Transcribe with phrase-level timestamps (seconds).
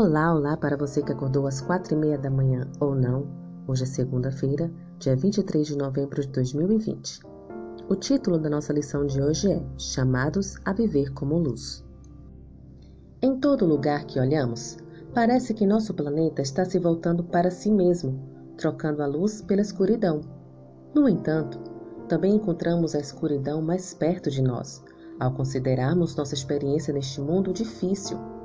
[0.00, 3.26] Olá, olá para você que acordou às quatro e meia da manhã ou não.
[3.66, 7.18] Hoje é segunda-feira, dia 23 de novembro de 2020.
[7.88, 11.84] O título da nossa lição de hoje é Chamados a Viver como Luz.
[13.20, 14.76] Em todo lugar que olhamos,
[15.12, 18.22] parece que nosso planeta está se voltando para si mesmo,
[18.56, 20.20] trocando a luz pela escuridão.
[20.94, 21.58] No entanto,
[22.08, 24.80] também encontramos a escuridão mais perto de nós,
[25.18, 28.37] ao considerarmos nossa experiência neste mundo difícil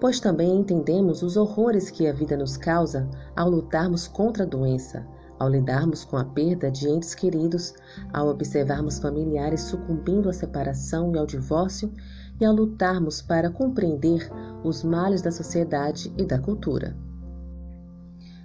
[0.00, 5.06] pois também entendemos os horrores que a vida nos causa ao lutarmos contra a doença,
[5.38, 7.74] ao lidarmos com a perda de entes queridos,
[8.12, 11.92] ao observarmos familiares sucumbindo à separação e ao divórcio
[12.40, 14.30] e ao lutarmos para compreender
[14.64, 16.96] os males da sociedade e da cultura.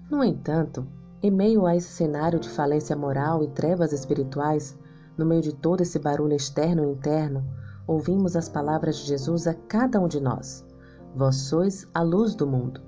[0.10, 0.86] No entanto,
[1.24, 4.78] em meio a esse cenário de falência moral e trevas espirituais,
[5.18, 7.44] no meio de todo esse barulho externo e interno,
[7.88, 10.66] ouvimos as palavras de Jesus a cada um de nós.
[11.16, 12.82] Vós sois a luz do mundo.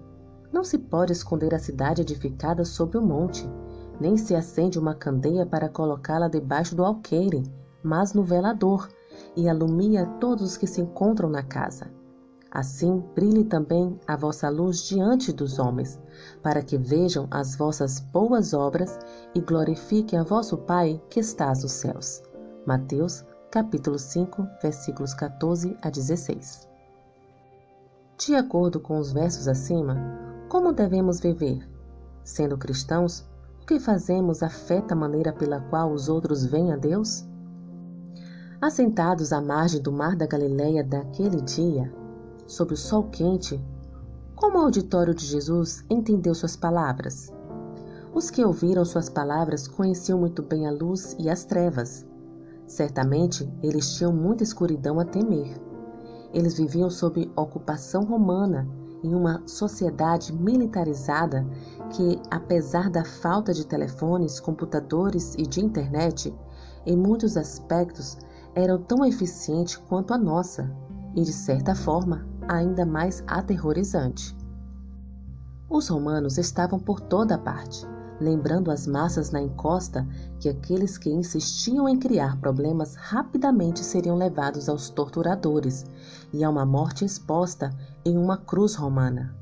[0.52, 3.50] Não se pode esconder a cidade edificada sobre o monte,
[4.02, 7.44] nem se acende uma candeia para colocá-la debaixo do alqueire,
[7.82, 8.90] mas no velador,
[9.36, 11.90] e alumia todos os que se encontram na casa.
[12.52, 15.98] Assim brilhe também a vossa luz diante dos homens,
[16.44, 19.00] para que vejam as vossas boas obras
[19.34, 22.22] e glorifiquem a vosso Pai que estás nos céus.
[22.66, 26.67] Mateus, capítulo 5, versículos 14 a 16.
[28.18, 29.96] De acordo com os versos acima,
[30.50, 31.70] como devemos viver?
[32.24, 33.24] Sendo cristãos,
[33.62, 37.24] o que fazemos afeta a maneira pela qual os outros veem a Deus?
[38.60, 41.94] Assentados à margem do mar da Galileia daquele dia,
[42.48, 43.64] sob o sol quente,
[44.36, 47.32] como o auditório de Jesus entendeu suas palavras?
[48.12, 52.04] Os que ouviram suas palavras conheciam muito bem a luz e as trevas.
[52.66, 55.56] Certamente eles tinham muita escuridão a temer.
[56.34, 58.68] Eles viviam sob ocupação romana
[59.04, 61.46] em uma sociedade militarizada
[61.92, 66.34] que, apesar da falta de telefones, computadores e de internet,
[66.86, 68.18] em muitos aspectos
[68.56, 70.74] eram tão eficiente quanto a nossa
[71.16, 74.36] e, de certa forma, ainda mais aterrorizante.
[75.70, 77.86] Os romanos estavam por toda parte
[78.20, 80.08] lembrando as massas na encosta
[80.40, 85.86] que aqueles que insistiam em criar problemas rapidamente seriam levados aos torturadores
[86.34, 87.70] e a uma morte exposta
[88.04, 89.36] em uma cruz romana.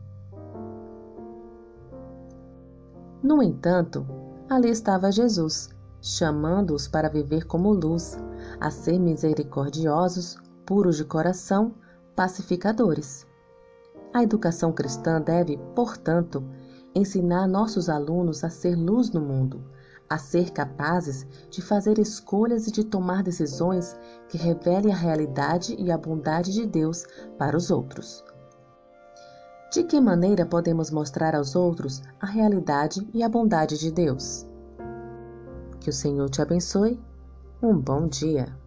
[3.24, 4.06] No entanto,
[4.50, 5.69] ali estava Jesus,
[6.02, 8.18] chamando-os para viver como luz,
[8.59, 11.74] a ser misericordiosos, puros de coração,
[12.16, 13.25] pacificadores.
[14.14, 16.44] A educação cristã deve, portanto,
[16.95, 19.61] ensinar nossos alunos a ser luz no mundo,
[20.09, 23.95] a ser capazes de fazer escolhas e de tomar decisões
[24.29, 27.05] que revelem a realidade e a bondade de Deus
[27.38, 28.23] para os outros.
[29.72, 34.47] De que maneira podemos mostrar aos outros a realidade e a bondade de Deus?
[35.81, 37.00] Que o Senhor te abençoe.
[37.61, 38.65] Um bom dia.